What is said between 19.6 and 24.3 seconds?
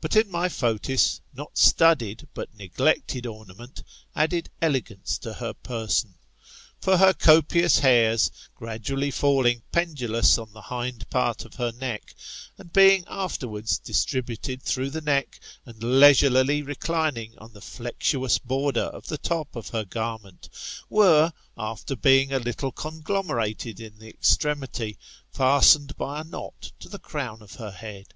her garment, were, after being a little conglomerated in the